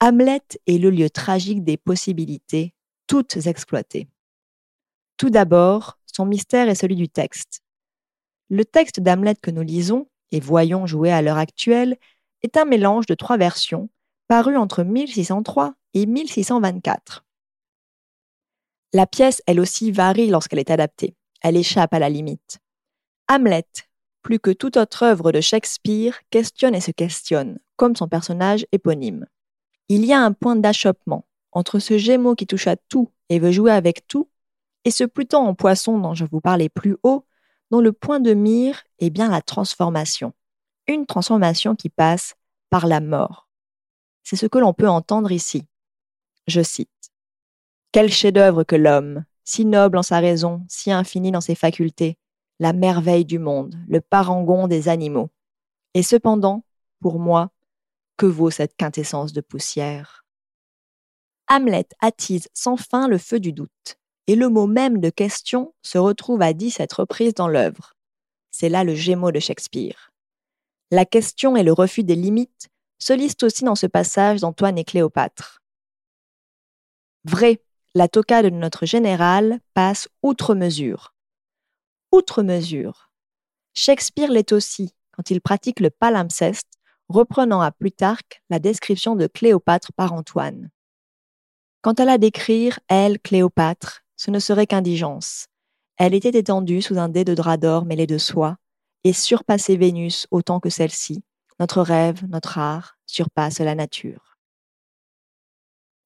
Hamlet 0.00 0.42
est 0.66 0.78
le 0.78 0.90
lieu 0.90 1.10
tragique 1.10 1.62
des 1.62 1.76
possibilités, 1.76 2.74
toutes 3.06 3.46
exploitées. 3.46 4.08
Tout 5.16 5.30
d'abord, 5.30 5.98
son 6.06 6.26
mystère 6.26 6.68
est 6.68 6.74
celui 6.74 6.96
du 6.96 7.08
texte. 7.08 7.62
Le 8.50 8.64
texte 8.64 9.00
d'Hamlet 9.00 9.36
que 9.36 9.50
nous 9.50 9.62
lisons 9.62 10.08
et 10.32 10.40
voyons 10.40 10.86
jouer 10.86 11.12
à 11.12 11.22
l'heure 11.22 11.38
actuelle 11.38 11.96
est 12.42 12.56
un 12.56 12.64
mélange 12.64 13.06
de 13.06 13.14
trois 13.14 13.36
versions 13.36 13.88
parues 14.28 14.56
entre 14.56 14.82
1603 14.82 15.74
et 15.94 16.06
1624. 16.06 17.23
La 18.94 19.08
pièce, 19.08 19.42
elle 19.48 19.58
aussi, 19.58 19.90
varie 19.90 20.28
lorsqu'elle 20.28 20.60
est 20.60 20.70
adaptée. 20.70 21.16
Elle 21.42 21.56
échappe 21.56 21.92
à 21.92 21.98
la 21.98 22.08
limite. 22.08 22.60
Hamlet, 23.28 23.66
plus 24.22 24.38
que 24.38 24.52
toute 24.52 24.76
autre 24.76 25.02
œuvre 25.02 25.32
de 25.32 25.40
Shakespeare, 25.40 26.20
questionne 26.30 26.76
et 26.76 26.80
se 26.80 26.92
questionne, 26.92 27.58
comme 27.74 27.96
son 27.96 28.06
personnage 28.06 28.66
éponyme. 28.70 29.26
Il 29.88 30.04
y 30.04 30.12
a 30.12 30.20
un 30.20 30.32
point 30.32 30.54
d'achoppement 30.54 31.26
entre 31.50 31.80
ce 31.80 31.98
Gémeaux 31.98 32.36
qui 32.36 32.46
touche 32.46 32.68
à 32.68 32.76
tout 32.76 33.10
et 33.30 33.40
veut 33.40 33.50
jouer 33.50 33.72
avec 33.72 34.06
tout, 34.06 34.30
et 34.84 34.92
ce 34.92 35.02
Pluton 35.02 35.38
en 35.38 35.54
poisson 35.56 35.98
dont 35.98 36.14
je 36.14 36.24
vous 36.24 36.40
parlais 36.40 36.68
plus 36.68 36.96
haut, 37.02 37.26
dont 37.72 37.80
le 37.80 37.92
point 37.92 38.20
de 38.20 38.32
mire 38.32 38.84
est 39.00 39.10
bien 39.10 39.28
la 39.28 39.42
transformation. 39.42 40.34
Une 40.86 41.04
transformation 41.04 41.74
qui 41.74 41.88
passe 41.88 42.36
par 42.70 42.86
la 42.86 43.00
mort. 43.00 43.48
C'est 44.22 44.36
ce 44.36 44.46
que 44.46 44.58
l'on 44.58 44.72
peut 44.72 44.88
entendre 44.88 45.32
ici. 45.32 45.66
Je 46.46 46.62
cite. 46.62 47.13
Quel 47.94 48.10
chef-d'œuvre 48.10 48.64
que 48.64 48.74
l'homme, 48.74 49.24
si 49.44 49.64
noble 49.64 49.98
en 49.98 50.02
sa 50.02 50.18
raison, 50.18 50.66
si 50.68 50.90
infini 50.90 51.30
dans 51.30 51.40
ses 51.40 51.54
facultés, 51.54 52.18
la 52.58 52.72
merveille 52.72 53.24
du 53.24 53.38
monde, 53.38 53.76
le 53.86 54.00
parangon 54.00 54.66
des 54.66 54.88
animaux. 54.88 55.30
Et 55.94 56.02
cependant, 56.02 56.64
pour 57.00 57.20
moi, 57.20 57.52
que 58.16 58.26
vaut 58.26 58.50
cette 58.50 58.76
quintessence 58.76 59.32
de 59.32 59.40
poussière? 59.40 60.26
Hamlet 61.46 61.86
attise 62.00 62.48
sans 62.52 62.76
fin 62.76 63.06
le 63.06 63.16
feu 63.16 63.38
du 63.38 63.52
doute, 63.52 63.96
et 64.26 64.34
le 64.34 64.48
mot 64.48 64.66
même 64.66 64.98
de 64.98 65.10
question 65.10 65.72
se 65.82 65.96
retrouve 65.96 66.42
à 66.42 66.52
dix-sept 66.52 66.92
reprises 66.94 67.34
dans 67.34 67.46
l'œuvre. 67.46 67.94
C'est 68.50 68.70
là 68.70 68.82
le 68.82 68.96
gémeau 68.96 69.30
de 69.30 69.38
Shakespeare. 69.38 70.10
La 70.90 71.04
question 71.04 71.54
et 71.54 71.62
le 71.62 71.72
refus 71.72 72.02
des 72.02 72.16
limites 72.16 72.70
se 72.98 73.12
lisent 73.12 73.36
aussi 73.42 73.62
dans 73.62 73.76
ce 73.76 73.86
passage 73.86 74.40
d'Antoine 74.40 74.78
et 74.78 74.84
Cléopâtre. 74.84 75.62
Vrai, 77.22 77.62
la 77.94 78.08
toca 78.08 78.42
de 78.42 78.50
notre 78.50 78.86
général 78.86 79.60
passe 79.74 80.08
outre 80.22 80.54
mesure 80.54 81.14
outre 82.14 82.44
mesure. 82.44 83.10
Shakespeare 83.74 84.30
l'est 84.30 84.52
aussi 84.52 84.94
quand 85.10 85.30
il 85.30 85.40
pratique 85.40 85.80
le 85.80 85.90
palimpseste, 85.90 86.78
reprenant 87.08 87.60
à 87.60 87.72
Plutarque 87.72 88.42
la 88.50 88.58
description 88.58 89.16
de 89.16 89.26
Cléopâtre 89.26 89.92
par 89.92 90.12
Antoine. 90.12 90.70
Quant 91.82 91.92
à 91.92 92.04
la 92.04 92.18
décrire, 92.18 92.78
elle, 92.88 93.18
Cléopâtre, 93.18 94.02
ce 94.16 94.30
ne 94.30 94.38
serait 94.38 94.66
qu'indigence. 94.66 95.46
Elle 95.96 96.14
était 96.14 96.36
étendue 96.38 96.82
sous 96.82 96.98
un 96.98 97.08
dé 97.08 97.24
de 97.24 97.34
drap 97.34 97.56
d'or 97.56 97.84
mêlé 97.84 98.06
de 98.06 98.18
soie, 98.18 98.56
et 99.02 99.12
surpassait 99.12 99.76
Vénus 99.76 100.26
autant 100.30 100.60
que 100.60 100.70
celle-ci. 100.70 101.22
Notre 101.60 101.82
rêve, 101.82 102.24
notre 102.28 102.58
art, 102.58 102.96
surpasse 103.06 103.58
la 103.58 103.74
nature. 103.74 104.33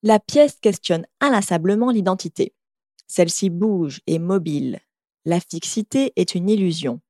La 0.02 0.20
pièce 0.20 0.58
questionne 0.60 1.06
inlassablement 1.20 1.90
l'identité. 1.90 2.54
Celle-ci 3.08 3.50
bouge 3.50 4.00
et 4.06 4.18
mobile, 4.18 4.80
la 5.24 5.40
fixité 5.40 6.12
est 6.16 6.34
une 6.34 6.48
illusion. 6.48 7.00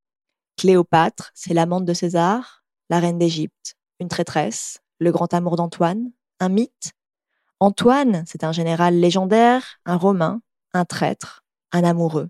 Cléopâtre, 0.56 1.30
c'est 1.34 1.54
l'amante 1.54 1.84
de 1.84 1.94
César, 1.94 2.64
la 2.90 2.98
reine 2.98 3.18
d'Égypte. 3.18 3.76
une 4.00 4.08
traîtresse, 4.08 4.80
le 4.98 5.12
grand 5.12 5.32
amour 5.34 5.54
d'Antoine, 5.56 6.10
un 6.40 6.48
mythe. 6.48 6.92
Antoine, 7.60 8.24
c'est 8.26 8.42
un 8.42 8.52
général 8.52 8.98
légendaire, 8.98 9.78
un 9.84 9.96
romain, 9.96 10.40
un 10.72 10.84
traître, 10.84 11.44
un 11.72 11.84
amoureux. 11.84 12.28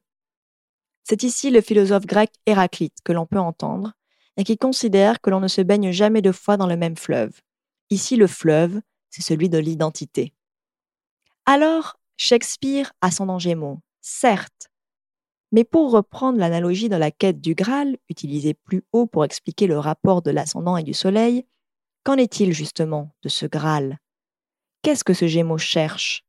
C'est 1.04 1.22
ici 1.22 1.50
le 1.50 1.60
philosophe 1.60 2.04
grec 2.04 2.32
Héraclite 2.46 2.98
que 3.04 3.12
l'on 3.12 3.24
peut 3.24 3.38
entendre, 3.38 3.92
et 4.36 4.44
qui 4.44 4.58
considère 4.58 5.20
que 5.20 5.30
l'on 5.30 5.40
ne 5.40 5.48
se 5.48 5.62
baigne 5.62 5.90
jamais 5.90 6.20
deux 6.20 6.32
fois 6.32 6.56
dans 6.56 6.66
le 6.66 6.76
même 6.76 6.96
fleuve. 6.96 7.40
Ici, 7.88 8.16
le 8.16 8.26
fleuve, 8.26 8.80
c'est 9.08 9.22
celui 9.22 9.48
de 9.48 9.58
l'identité. 9.58 10.34
Alors, 11.50 11.98
Shakespeare 12.18 12.92
a 13.00 13.10
son 13.10 13.38
Gémeaux, 13.38 13.80
certes, 14.02 14.68
mais 15.50 15.64
pour 15.64 15.90
reprendre 15.92 16.38
l'analogie 16.38 16.90
de 16.90 16.96
la 16.96 17.10
quête 17.10 17.40
du 17.40 17.54
Graal, 17.54 17.96
utilisée 18.10 18.52
plus 18.52 18.84
haut 18.92 19.06
pour 19.06 19.24
expliquer 19.24 19.66
le 19.66 19.78
rapport 19.78 20.20
de 20.20 20.30
l'ascendant 20.30 20.76
et 20.76 20.82
du 20.82 20.92
Soleil, 20.92 21.46
qu'en 22.04 22.18
est-il 22.18 22.52
justement 22.52 23.14
de 23.22 23.30
ce 23.30 23.46
Graal? 23.46 23.96
Qu'est-ce 24.82 25.04
que 25.04 25.14
ce 25.14 25.26
Gémeaux 25.26 25.56
cherche? 25.56 26.22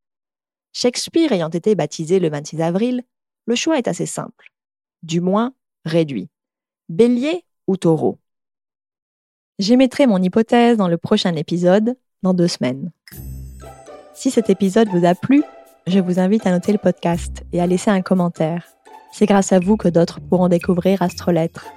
Shakespeare 0.72 1.34
ayant 1.34 1.50
été 1.50 1.76
baptisé 1.76 2.22
le 2.22 2.30
26 2.30 2.62
avril, 2.62 3.04
le 3.46 3.56
choix 3.56 3.78
est 3.78 3.90
assez 3.90 4.06
simple, 4.06 4.54
du 5.04 5.20
moins 5.20 5.54
réduit. 5.84 6.30
Bélier 6.88 7.44
ou 7.68 7.76
taureau? 7.76 8.20
J'émettrai 9.58 10.08
mon 10.08 10.24
hypothèse 10.24 10.78
dans 10.78 10.88
le 10.88 10.98
prochain 10.98 11.36
épisode, 11.36 11.98
dans 12.24 12.34
deux 12.34 12.48
semaines. 12.48 12.94
Si 14.20 14.32
cet 14.32 14.50
épisode 14.50 14.90
vous 14.90 15.06
a 15.06 15.16
plu, 15.16 15.44
je 15.88 15.98
vous 15.98 16.20
invite 16.20 16.46
à 16.46 16.52
noter 16.52 16.74
le 16.74 16.78
podcast 16.78 17.46
et 17.54 17.62
à 17.62 17.68
laisser 17.68 17.90
un 17.90 18.02
commentaire. 18.02 18.66
C'est 19.14 19.26
grâce 19.26 19.54
à 19.54 19.60
vous 19.60 19.78
que 19.78 19.88
d'autres 19.88 20.20
pourront 20.20 20.50
découvrir 20.50 21.02
Astrolettre. 21.02 21.68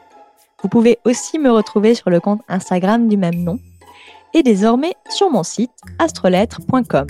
Vous 0.60 0.68
pouvez 0.68 0.98
aussi 1.04 1.38
me 1.38 1.52
retrouver 1.52 1.94
sur 1.94 2.10
le 2.10 2.18
compte 2.18 2.40
Instagram 2.48 3.06
du 3.06 3.16
même 3.16 3.44
nom 3.44 3.60
et 4.34 4.42
désormais 4.42 4.94
sur 5.08 5.30
mon 5.30 5.44
site 5.44 5.70
astrolettre.com. 6.00 7.06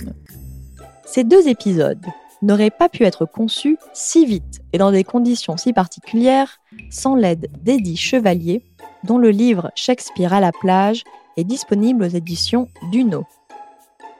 Ces 1.03 1.23
deux 1.23 1.47
épisodes 1.47 2.05
n'auraient 2.43 2.69
pas 2.69 2.87
pu 2.87 3.01
être 3.01 3.25
conçus 3.25 3.79
si 3.91 4.27
vite 4.27 4.61
et 4.71 4.77
dans 4.77 4.91
des 4.91 5.03
conditions 5.03 5.57
si 5.57 5.73
particulières 5.73 6.59
sans 6.91 7.15
l'aide 7.15 7.49
d'Eddie 7.63 7.97
Chevalier, 7.97 8.63
dont 9.03 9.17
le 9.17 9.31
livre 9.31 9.71
Shakespeare 9.73 10.31
à 10.31 10.41
la 10.41 10.51
plage 10.51 11.03
est 11.37 11.43
disponible 11.43 12.03
aux 12.03 12.07
éditions 12.07 12.67
Duno. 12.91 13.25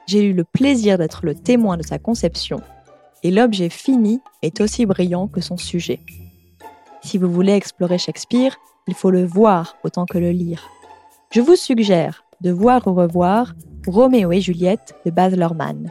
J'ai 0.06 0.24
eu 0.24 0.32
le 0.32 0.44
plaisir 0.44 0.98
d'être 0.98 1.24
le 1.24 1.34
témoin 1.34 1.76
de 1.76 1.82
sa 1.82 1.98
conception 1.98 2.60
et 3.22 3.30
l'objet 3.30 3.70
fini 3.70 4.20
est 4.42 4.60
aussi 4.60 4.84
brillant 4.84 5.28
que 5.28 5.40
son 5.40 5.56
sujet. 5.56 6.00
Si 7.02 7.16
vous 7.18 7.30
voulez 7.30 7.52
explorer 7.52 7.98
Shakespeare, 7.98 8.56
il 8.86 8.94
faut 8.94 9.10
le 9.10 9.24
voir 9.24 9.76
autant 9.82 10.04
que 10.04 10.18
le 10.18 10.30
lire. 10.30 10.68
Je 11.30 11.40
vous 11.40 11.56
suggère 11.56 12.24
de 12.42 12.50
voir 12.50 12.86
ou 12.86 12.94
revoir 12.94 13.54
Roméo 13.86 14.30
et 14.32 14.40
Juliette 14.40 14.94
de 15.06 15.10
Baz 15.10 15.34
Luhrmann, 15.34 15.90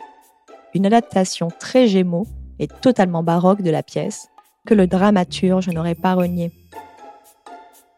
une 0.74 0.86
adaptation 0.86 1.50
très 1.60 1.88
gémeaux 1.88 2.27
et 2.60 2.67
totalement 2.67 3.24
baroque 3.24 3.62
de 3.62 3.72
la 3.72 3.84
pièce 3.84 4.27
que 4.65 4.74
le 4.74 4.88
dramaturge 4.88 5.70
n'aurait 5.70 5.96
pas 5.96 6.13
renié. 6.13 6.51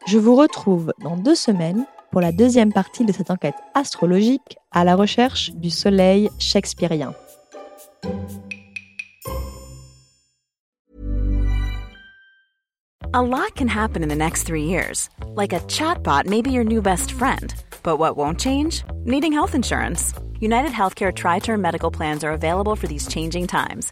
Je 0.08 0.18
vous 0.18 0.36
retrouve 0.36 0.94
dans 1.04 1.18
deux 1.18 1.36
semaines 1.36 1.86
pour 2.16 2.22
la 2.22 2.32
deuxième 2.32 2.72
partie 2.72 3.04
de 3.04 3.12
cette 3.12 3.30
enquête 3.30 3.56
astrologique 3.74 4.58
à 4.72 4.86
la 4.86 4.96
recherche 4.96 5.52
du 5.56 5.70
soleil 5.70 6.30
shakespearien. 6.40 7.14
A 13.14 13.22
lot 13.22 13.54
can 13.58 13.68
happen 13.68 14.02
in 14.02 14.08
the 14.08 14.16
next 14.16 14.44
three 14.44 14.64
years. 14.64 15.10
Like 15.36 15.52
a 15.52 15.60
chatbot 15.68 16.26
may 16.26 16.42
be 16.42 16.52
your 16.52 16.64
new 16.64 16.82
best 16.82 17.12
friend. 17.12 17.54
But 17.84 18.00
what 18.00 18.16
won't 18.16 18.40
change? 18.40 18.86
Needing 19.04 19.34
health 19.34 19.54
insurance. 19.54 20.14
United 20.40 20.72
Healthcare 20.72 21.14
Tri 21.14 21.40
Term 21.40 21.62
Medical 21.62 21.92
Plans 21.92 22.24
are 22.24 22.32
available 22.32 22.78
for 22.78 22.88
these 22.88 23.10
changing 23.10 23.48
times 23.48 23.92